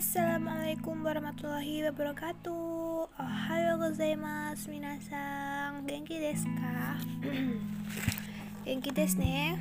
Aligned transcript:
Assalamualaikum 0.00 1.04
warahmatullahi 1.04 1.84
wabarakatuh. 1.92 3.04
Ohayo 3.20 3.76
gozaimasu 3.76 4.72
minasang 4.72 5.84
Genki 5.84 6.16
desu 6.16 6.48
ka? 6.56 6.96
Genki 8.64 8.96
desu 8.96 9.20
ne? 9.20 9.60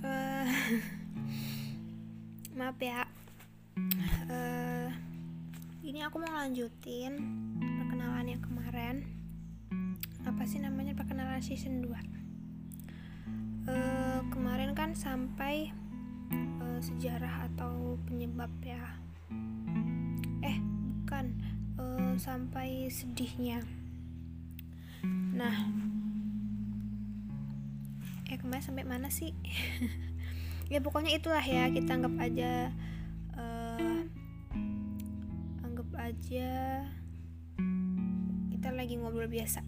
Uh, 0.00 0.48
Maaf 2.56 2.80
ya. 2.80 3.04
Uh, 4.32 4.88
Ini 5.84 6.08
aku 6.08 6.24
mau 6.24 6.32
lanjutin 6.32 7.20
Perkenalan 7.60 8.24
yang 8.24 8.40
kemarin. 8.40 9.04
Apa 10.24 10.48
sih 10.48 10.64
namanya 10.64 10.96
perkenalan 10.96 11.44
season 11.44 11.84
2 11.84 11.92
uh, 11.92 12.00
eh, 13.68 14.20
Kemarin 14.32 14.72
kan 14.72 14.96
sampai 14.96 15.68
sejarah 16.82 17.46
atau 17.46 17.94
penyebab 18.10 18.50
ya? 18.66 18.82
Eh 20.42 20.58
bukan. 20.58 21.30
Uh, 21.78 22.14
sampai 22.18 22.90
sedihnya. 22.90 23.62
Nah. 25.32 25.54
Eh 28.26 28.36
kemarin 28.36 28.66
sampai 28.66 28.84
mana 28.84 29.08
sih? 29.08 29.30
Ya 30.72 30.80
pokoknya 30.80 31.12
itulah 31.12 31.44
ya. 31.44 31.68
Kita 31.68 32.00
anggap 32.00 32.16
aja 32.16 32.72
uh, 33.36 34.00
anggap 35.60 35.88
aja 36.00 36.80
kita 38.48 38.68
lagi 38.72 38.96
ngobrol 38.96 39.28
biasa. 39.28 39.60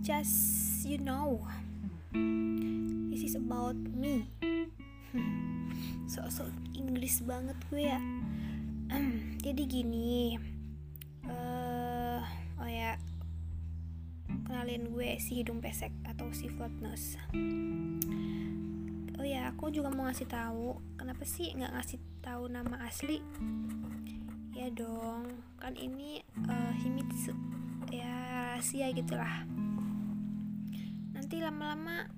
Just 0.00 0.88
you 0.88 0.96
know. 0.96 1.44
This 3.12 3.28
is 3.28 3.36
about 3.36 3.76
me 3.76 4.24
sok-sok 6.12 6.50
Inggris 6.76 7.22
banget 7.22 7.56
gue 7.70 7.82
ya. 7.86 8.00
Jadi 9.40 9.62
gini 9.64 10.34
uh, 11.26 12.20
oh 12.60 12.68
ya 12.68 12.98
kenalin 14.46 14.90
gue 14.90 15.16
si 15.22 15.40
hidung 15.40 15.62
pesek 15.62 15.94
atau 16.06 16.28
si 16.34 16.50
flat 16.50 16.74
nose. 16.82 17.16
Oh 19.20 19.26
ya 19.26 19.52
aku 19.52 19.68
juga 19.68 19.92
mau 19.92 20.08
ngasih 20.08 20.26
tahu 20.26 20.80
kenapa 20.96 21.22
sih 21.28 21.52
nggak 21.54 21.72
ngasih 21.76 21.98
tahu 22.24 22.50
nama 22.50 22.82
asli? 22.88 23.22
Ya 24.56 24.68
dong 24.74 25.40
kan 25.60 25.76
ini 25.76 26.24
uh, 26.48 26.72
himitsu 26.82 27.32
ya 27.88 28.10
rahasia 28.60 28.92
gitulah. 28.92 29.44
Nanti 31.16 31.40
lama-lama 31.40 32.08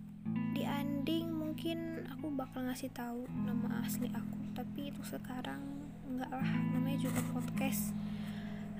di 0.54 0.62
ending 0.66 1.41
mungkin 1.52 2.08
aku 2.08 2.32
bakal 2.32 2.64
ngasih 2.64 2.88
tahu 2.96 3.28
nama 3.44 3.84
asli 3.84 4.08
aku. 4.08 4.40
Tapi 4.56 4.88
itu 4.88 5.04
sekarang 5.04 5.60
enggak 6.08 6.32
lah 6.32 6.48
namanya 6.72 6.96
juga 7.04 7.20
podcast. 7.28 7.92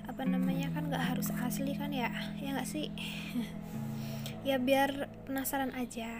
Apa 0.09 0.25
namanya 0.25 0.73
kan 0.73 0.89
nggak 0.89 1.05
harus 1.13 1.29
asli 1.37 1.77
kan 1.77 1.93
ya? 1.93 2.09
Ya 2.41 2.57
nggak 2.57 2.65
sih? 2.65 2.89
Ya 4.43 4.57
biar 4.59 5.07
penasaran 5.29 5.71
aja. 5.71 6.19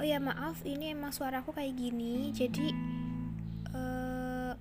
Oh 0.00 0.02
ya 0.02 0.16
maaf 0.18 0.64
ini 0.66 0.96
emang 0.96 1.12
suaraku 1.12 1.54
kayak 1.54 1.76
gini. 1.78 2.32
Jadi 2.34 2.72
uh, 3.70 4.56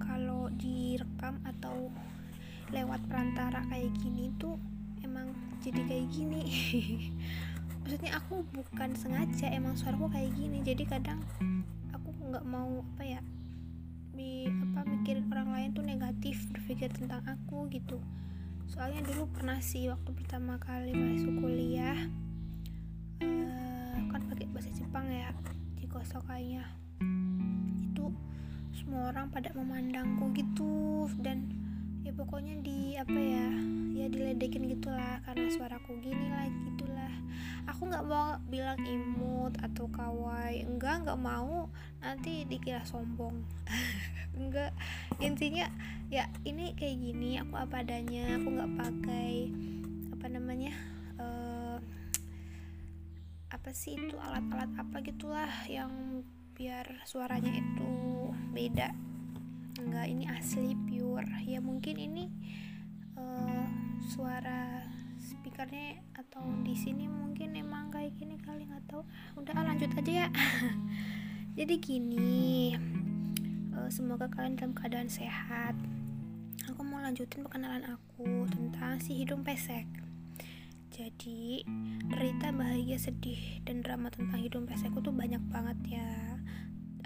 kalau 0.00 0.48
direkam 0.54 1.42
atau 1.42 1.90
lewat 2.70 3.02
perantara 3.10 3.60
kayak 3.68 3.90
gini 3.98 4.32
tuh 4.38 4.56
emang 5.02 5.34
jadi 5.60 5.82
kayak 5.84 6.06
gini 6.14 6.42
maksudnya 7.88 8.20
aku 8.20 8.44
bukan 8.52 8.92
sengaja 9.00 9.48
emang 9.48 9.72
suaraku 9.72 10.12
kayak 10.12 10.36
gini. 10.36 10.60
Jadi 10.60 10.84
kadang 10.84 11.24
aku 11.88 12.12
nggak 12.20 12.44
mau 12.44 12.84
apa 12.84 13.16
ya 13.16 13.20
di 14.12 14.44
apa 14.44 14.84
mikirin 14.84 15.24
orang 15.32 15.56
lain 15.56 15.68
tuh 15.72 15.80
negatif 15.88 16.36
berpikir 16.52 16.92
tentang 16.92 17.24
aku 17.24 17.64
gitu. 17.72 17.96
Soalnya 18.68 19.00
dulu 19.08 19.32
pernah 19.32 19.56
sih 19.64 19.88
waktu 19.88 20.04
pertama 20.12 20.60
kali 20.60 20.92
masuk 20.92 21.32
kuliah 21.40 21.96
uh, 23.24 23.96
kan 24.12 24.20
pakai 24.36 24.52
bahasa 24.52 24.68
Jepang 24.76 25.08
ya 25.08 25.32
di 25.80 25.88
kayaknya 25.88 26.68
itu 27.88 28.12
semua 28.76 29.16
orang 29.16 29.32
pada 29.32 29.48
memandangku 29.56 30.28
gitu 30.36 31.08
dan 31.24 31.48
ya 32.04 32.12
pokoknya 32.12 32.60
di 32.60 33.00
apa 33.00 33.16
ya 33.16 33.48
ya 33.96 34.12
diledekin 34.12 34.76
gitulah 34.76 35.24
karena 35.24 35.48
suaraku 35.56 35.96
gini 36.04 36.28
lah 36.28 36.44
gitulah 36.52 36.77
aku 37.78 37.94
nggak 37.94 38.10
mau 38.10 38.34
bilang 38.50 38.82
imut 38.82 39.54
atau 39.62 39.86
kawai. 39.86 40.66
Enggak 40.66 41.06
nggak 41.06 41.22
mau. 41.22 41.70
Nanti 42.02 42.42
dikira 42.42 42.82
sombong. 42.82 43.46
Enggak. 44.42 44.74
Intinya 45.22 45.70
ya 46.10 46.26
ini 46.42 46.74
kayak 46.74 46.98
gini. 46.98 47.38
Aku 47.38 47.54
apa 47.54 47.86
adanya 47.86 48.34
aku 48.34 48.50
nggak 48.50 48.74
pakai 48.82 49.54
apa 50.10 50.26
namanya 50.26 50.74
uh, 51.22 51.78
apa 53.46 53.70
sih 53.70 53.94
itu 53.94 54.18
alat-alat 54.18 54.74
apa 54.74 54.98
gitulah 55.06 55.54
yang 55.70 56.26
biar 56.58 57.06
suaranya 57.06 57.62
itu 57.62 57.94
beda. 58.58 58.90
Enggak 59.78 60.06
ini 60.10 60.26
asli 60.26 60.74
pure. 60.90 61.30
Ya 61.46 61.62
mungkin 61.62 61.94
ini 61.94 62.26
uh, 63.14 63.70
suara 64.02 64.82
speakernya 65.22 66.02
atau 66.18 66.42
di 66.66 66.74
sini 66.74 67.06
mungkin 67.06 67.27
emang 67.46 67.94
kayak 67.94 68.16
gini 68.18 68.34
kali 68.42 68.66
nggak 68.66 68.82
tahu. 68.90 69.06
Udah 69.38 69.54
lanjut 69.62 69.92
aja 69.94 70.26
ya. 70.26 70.28
Jadi 71.58 71.74
gini 71.78 72.74
uh, 73.78 73.86
semoga 73.86 74.26
kalian 74.26 74.58
dalam 74.58 74.74
keadaan 74.74 75.06
sehat. 75.06 75.78
Aku 76.66 76.82
mau 76.82 76.98
lanjutin 76.98 77.46
perkenalan 77.46 77.86
aku 77.86 78.50
tentang 78.50 78.98
si 78.98 79.22
hidung 79.22 79.46
pesek. 79.46 79.86
Jadi 80.90 81.62
cerita 82.10 82.50
bahagia 82.50 82.98
sedih 82.98 83.62
dan 83.62 83.86
drama 83.86 84.10
tentang 84.10 84.42
hidung 84.42 84.66
pesekku 84.66 84.98
tuh 84.98 85.14
banyak 85.14 85.40
banget 85.52 86.00
ya. 86.00 86.10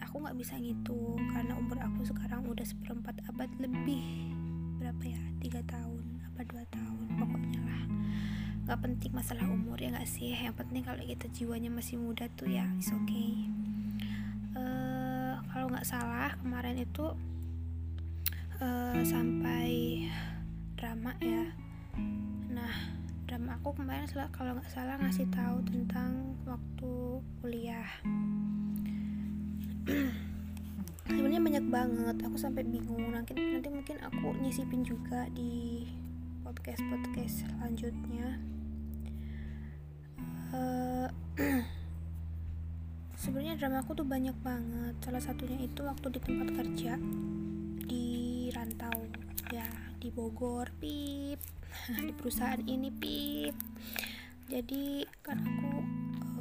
Aku 0.09 0.25
nggak 0.25 0.39
bisa 0.41 0.57
ngitung 0.57 1.21
karena 1.37 1.59
umur 1.61 1.77
aku 1.83 2.09
sekarang 2.09 2.49
udah 2.49 2.65
seperempat 2.65 3.21
abad 3.29 3.53
lebih. 3.61 4.33
Berapa 4.81 5.05
ya? 5.05 5.21
Tiga 5.45 5.61
tahun 5.69 6.25
apa 6.33 6.49
dua 6.49 6.65
tahun 6.73 7.07
pokoknya 7.21 7.61
lah 7.61 7.85
nggak 8.63 8.79
penting 8.79 9.11
masalah 9.11 9.43
umur 9.51 9.75
ya 9.83 9.91
nggak 9.91 10.07
sih? 10.07 10.31
Yang 10.31 10.63
penting 10.63 10.87
kalau 10.87 11.03
kita 11.03 11.27
jiwanya 11.35 11.71
masih 11.71 11.99
muda 11.99 12.31
tuh 12.39 12.47
ya 12.47 12.63
is 12.79 12.95
okay. 12.95 13.51
Uh, 14.55 15.35
kalau 15.51 15.67
nggak 15.67 15.89
salah 15.89 16.31
kemarin 16.39 16.79
itu 16.79 17.11
uh, 18.63 19.03
sampai 19.03 20.07
drama 20.79 21.11
ya. 21.19 21.51
Nah 22.55 22.75
drama 23.27 23.59
aku 23.59 23.75
kemarin 23.83 24.07
kalau 24.31 24.55
nggak 24.55 24.71
salah 24.71 24.95
ngasih 25.03 25.27
tahu 25.35 25.59
tentang 25.67 26.39
waktu 26.47 26.93
kuliah. 27.43 27.91
Sebenarnya 31.11 31.43
banyak 31.43 31.67
banget 31.67 32.17
aku 32.23 32.39
sampai 32.39 32.63
bingung. 32.63 33.11
Nanti 33.11 33.35
nanti 33.35 33.67
mungkin 33.75 33.99
aku 34.07 34.39
nyisipin 34.39 34.87
juga 34.87 35.27
di 35.35 35.83
podcast 36.47 36.85
podcast 36.87 37.35
selanjutnya 37.43 38.52
sebenarnya 43.53 43.69
drama 43.69 43.85
aku 43.85 43.93
tuh 44.01 44.09
banyak 44.09 44.37
banget. 44.41 44.95
Salah 45.05 45.21
satunya 45.21 45.61
itu 45.61 45.85
waktu 45.85 46.09
di 46.09 46.21
tempat 46.25 46.49
kerja 46.57 46.97
di 47.85 48.09
rantau. 48.49 48.97
Ya 49.53 49.69
di 50.01 50.09
Bogor. 50.09 50.73
Pip. 50.81 51.37
Di 52.01 52.17
perusahaan 52.17 52.65
ini 52.65 52.89
pip. 52.89 53.53
Jadi 54.49 55.05
kan 55.21 55.37
aku 55.45 55.69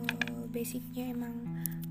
uh, 0.08 0.44
basicnya 0.56 1.12
emang 1.12 1.36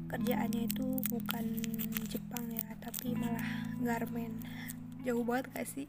kerjaannya 0.08 0.64
itu 0.64 1.04
bukan 1.12 1.60
Jepang 2.08 2.48
ya 2.48 2.64
tapi 2.80 3.12
malah 3.12 3.76
garmen. 3.84 4.40
Jauh 5.04 5.20
banget 5.20 5.52
gak 5.52 5.68
sih? 5.68 5.84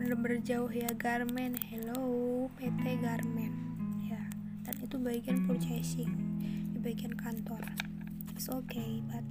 Bener-bener 0.00 0.40
ya 0.72 0.88
garmen. 0.96 1.60
Hello 1.68 2.48
PT 2.56 2.96
garmen. 3.04 3.52
Dan 4.64 4.76
itu 4.80 4.96
bagian 4.96 5.44
purchasing 5.44 6.12
di 6.72 6.80
bagian 6.80 7.12
kantor 7.12 7.60
it's 8.34 8.50
okay 8.50 8.98
but 9.06 9.22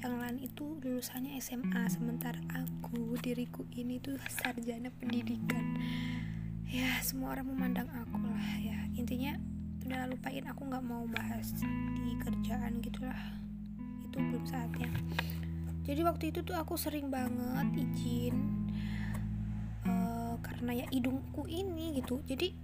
yang 0.00 0.16
lain 0.16 0.40
itu 0.40 0.80
lulusannya 0.80 1.36
SMA 1.44 1.84
sementara 1.92 2.40
aku 2.56 3.20
diriku 3.20 3.68
ini 3.76 4.00
tuh 4.00 4.16
sarjana 4.32 4.88
pendidikan. 4.96 5.76
Ya 6.64 6.88
semua 7.04 7.36
orang 7.36 7.52
memandang 7.52 7.84
aku 7.92 8.16
lah 8.24 8.56
ya. 8.64 8.80
Intinya 8.96 9.36
udah 9.84 10.08
lupain 10.08 10.44
aku 10.48 10.64
nggak 10.72 10.84
mau 10.88 11.04
bahas 11.04 11.52
di 11.52 12.16
kerjaan 12.16 12.80
gitulah. 12.80 13.20
Itu 14.08 14.24
belum 14.24 14.44
saatnya. 14.48 14.88
Jadi 15.84 16.00
waktu 16.00 16.24
itu 16.32 16.40
tuh 16.48 16.56
aku 16.56 16.80
sering 16.80 17.12
banget 17.12 17.84
izin 17.84 18.36
uh, 19.84 20.40
karena 20.40 20.80
ya 20.80 20.86
hidungku 20.88 21.44
ini 21.44 22.00
gitu. 22.00 22.24
Jadi 22.24 22.56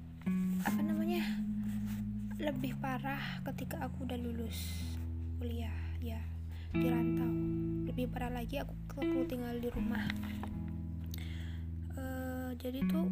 apa 0.64 0.80
namanya 0.80 1.20
lebih 2.40 2.80
parah 2.80 3.44
ketika 3.44 3.84
aku 3.84 4.08
udah 4.08 4.16
lulus 4.16 4.56
kuliah 5.36 5.85
ya 6.00 6.20
di 6.76 6.86
rantau 6.92 7.30
lebih 7.86 8.12
parah 8.12 8.28
lagi 8.28 8.60
aku 8.60 8.74
aku 8.96 9.24
tinggal 9.28 9.56
di 9.56 9.68
rumah. 9.72 10.04
Uh, 11.96 12.52
jadi 12.60 12.84
tuh 12.88 13.08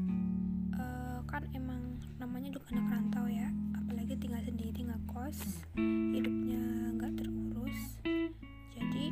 uh, 0.76 1.20
kan 1.24 1.44
emang 1.56 1.96
namanya 2.20 2.52
juga 2.52 2.76
anak 2.76 2.86
rantau 2.92 3.24
ya. 3.28 3.48
Apalagi 3.72 4.16
tinggal 4.20 4.44
sendiri 4.44 4.80
ngekos 4.84 5.64
hidupnya 6.12 6.62
nggak 7.00 7.12
terurus. 7.16 7.80
Jadi 8.76 9.04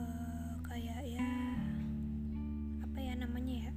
uh, 0.00 0.54
kayak 0.64 1.04
ya 1.04 1.28
apa 2.84 2.98
ya 3.00 3.12
namanya 3.20 3.68
ya 3.68 3.72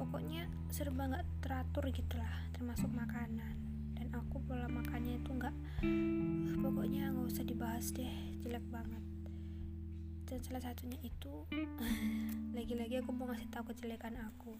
pokoknya 0.00 0.50
serba 0.74 1.06
nggak 1.06 1.26
teratur 1.44 1.84
gitulah 1.94 2.34
termasuk 2.50 2.90
makanan. 2.90 3.54
Dan 3.94 4.16
aku 4.16 4.40
pola 4.48 4.66
makannya 4.66 5.20
itu 5.20 5.30
nggak 5.30 5.54
pokoknya 6.58 6.79
usah 7.30 7.46
dibahas 7.46 7.94
deh 7.94 8.10
jelek 8.42 8.66
banget. 8.74 8.98
Dan 10.26 10.42
salah 10.42 10.62
satunya 10.62 10.98
itu 10.98 11.46
lagi-lagi 12.58 12.98
aku 12.98 13.14
mau 13.14 13.30
ngasih 13.30 13.46
tahu 13.54 13.70
kejelekan 13.70 14.18
aku. 14.18 14.58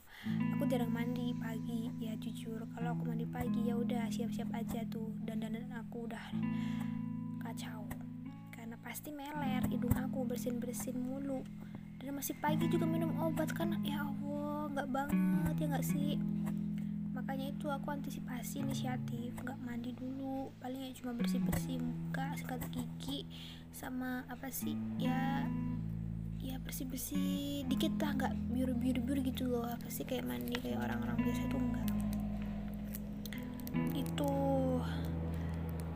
Aku 0.55 0.71
jarang 0.71 0.95
mandi 0.95 1.35
pagi 1.35 1.91
ya 1.99 2.15
jujur. 2.15 2.63
Kalau 2.75 2.95
aku 2.95 3.11
mandi 3.11 3.27
pagi 3.27 3.67
ya 3.67 3.75
udah 3.75 4.07
siap-siap 4.07 4.55
aja 4.55 4.87
tuh. 4.87 5.11
Dan 5.27 5.43
dandan 5.43 5.67
aku 5.75 6.07
udah 6.07 6.23
kacau. 7.43 7.91
Karena 8.55 8.79
pasti 8.87 9.11
meler 9.11 9.67
hidung 9.67 9.95
aku 9.99 10.27
bersin-bersin 10.31 10.95
mulu. 10.95 11.43
Dan 11.99 12.15
masih 12.15 12.39
pagi 12.39 12.71
juga 12.71 12.87
minum 12.87 13.11
obat 13.19 13.51
kan 13.51 13.83
ya 13.83 14.07
Allah 14.07 14.71
nggak 14.71 14.89
banget 14.95 15.55
ya 15.59 15.67
nggak 15.75 15.87
sih 15.87 16.15
makanya 17.21 17.53
itu 17.53 17.69
aku 17.69 17.93
antisipasi 17.93 18.65
inisiatif 18.65 19.37
nggak 19.45 19.61
mandi 19.61 19.93
dulu 19.93 20.57
paling 20.57 20.89
ya 20.89 20.97
cuma 20.97 21.13
bersih 21.13 21.37
bersih 21.45 21.77
muka 21.77 22.33
sikat 22.41 22.65
gigi 22.73 23.29
sama 23.77 24.25
apa 24.33 24.49
sih 24.49 24.73
ya 24.97 25.45
ya 26.41 26.57
bersih 26.65 26.89
bersih 26.89 27.69
dikit 27.69 27.93
lah 28.01 28.17
nggak 28.17 28.33
biru 28.49 28.73
biru 28.73 29.05
biru 29.05 29.21
gitu 29.21 29.53
loh 29.53 29.69
apa 29.69 29.85
sih 29.93 30.09
kayak 30.09 30.25
mandi 30.25 30.57
kayak 30.65 30.81
orang-orang 30.81 31.21
biasa 31.21 31.43
tuh 31.53 31.61
enggak 31.61 31.89
itu 33.93 34.35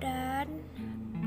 dan 0.04 0.48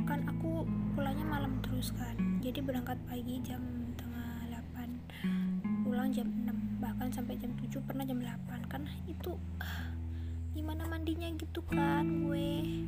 kan 0.06 0.22
aku 0.30 0.62
pulangnya 0.94 1.26
malam 1.26 1.58
terus 1.66 1.90
kan 1.98 2.14
jadi 2.38 2.62
berangkat 2.62 3.02
pagi 3.10 3.42
jam 3.42 3.66
tengah 3.98 4.46
8 4.78 5.90
pulang 5.90 6.14
jam 6.14 6.30
6 6.46 6.67
bahkan 6.88 7.12
sampai 7.12 7.36
jam 7.36 7.52
7 7.60 7.84
pernah 7.84 8.08
jam 8.08 8.24
8 8.24 8.72
kan 8.72 8.88
itu 9.12 9.36
gimana 10.56 10.88
mandinya 10.88 11.28
gitu 11.36 11.60
kan 11.68 12.24
gue. 12.24 12.88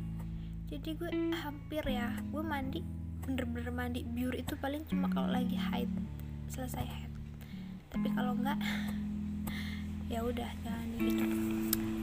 Jadi 0.72 0.88
gue 0.96 1.10
hampir 1.36 1.84
ya 1.84 2.16
gue 2.32 2.40
mandi 2.40 2.80
bener-bener 3.20 3.68
mandi. 3.68 4.00
Biur 4.08 4.32
itu 4.32 4.56
paling 4.56 4.88
cuma 4.88 5.12
kalau 5.12 5.28
lagi 5.28 5.60
haid 5.60 5.92
selesai 6.48 6.80
haid. 6.80 7.12
Tapi 7.92 8.08
kalau 8.16 8.32
enggak 8.40 8.56
ya 10.08 10.24
udah 10.24 10.50
jangan 10.64 10.88
gitu 10.98 11.24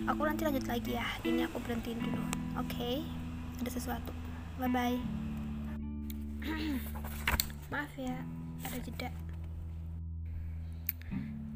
aku 0.08 0.22
nanti 0.24 0.48
lanjut 0.48 0.64
lagi 0.64 0.96
ya 0.96 1.08
ini 1.26 1.44
aku 1.44 1.58
berhentiin 1.66 2.00
dulu. 2.00 2.22
Oke 2.62 2.70
okay? 2.70 2.96
ada 3.60 3.70
sesuatu. 3.74 4.14
Bye 4.62 4.70
bye 4.70 4.98
maaf 7.74 7.92
ya 8.00 8.16
ada 8.64 8.78
jeda 8.80 9.10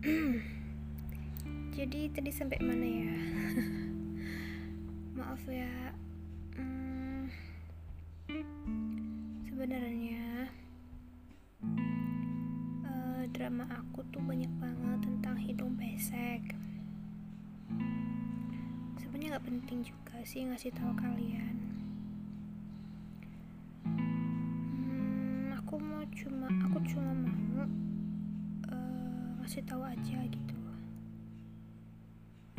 jadi 1.77 2.09
tadi 2.09 2.33
sampai 2.33 2.57
mana 2.57 2.81
ya? 2.89 3.17
Maaf 5.21 5.45
ya. 5.45 5.93
Hmm, 6.57 7.29
sebenarnya 9.45 10.49
uh, 12.81 13.29
drama 13.29 13.69
aku 13.69 14.01
tuh 14.09 14.25
banyak 14.25 14.49
banget 14.57 15.05
tentang 15.05 15.37
hidung 15.37 15.77
pesek. 15.77 16.57
Sebenarnya 18.97 19.37
nggak 19.37 19.45
penting 19.53 19.85
juga 19.85 20.17
sih 20.25 20.49
ngasih 20.49 20.73
tahu 20.73 20.97
kalian. 20.97 21.57
Hmm, 23.85 25.53
aku 25.61 25.77
mau 25.77 26.01
cuma 26.09 26.49
aku 26.49 26.81
cuma 26.89 27.13
mau 27.13 27.69
ngasih 29.41 29.65
tahu 29.65 29.81
aja 29.81 30.21
gitu. 30.29 30.57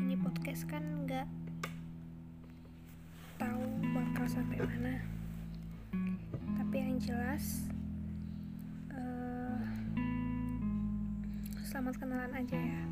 Ini 0.03 0.19
podcast 0.19 0.67
kan 0.67 0.83
nggak 1.07 1.31
tahu 3.39 3.63
bakal 3.95 4.27
sampai 4.27 4.59
mana. 4.59 4.99
Tapi 6.59 6.75
yang 6.83 6.99
jelas 6.99 7.71
uh, 8.91 9.63
selamat 11.63 12.03
kenalan 12.03 12.35
aja 12.35 12.59
ya. 12.59 12.83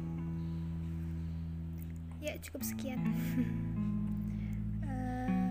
Ya 2.22 2.34
cukup 2.46 2.62
sekian. 2.62 3.02
Uh, 4.86 5.50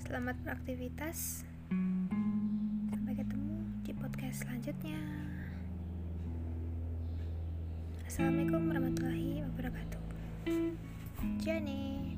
selamat 0.08 0.40
beraktivitas. 0.48 1.44
Sampai 2.88 3.20
ketemu 3.20 3.68
di 3.84 3.92
podcast 3.92 4.48
selanjutnya 4.48 5.27
Assalamualaikum 8.18 8.74
warahmatullahi 8.74 9.46
wabarakatuh. 9.46 10.02
Jenny 11.38 12.17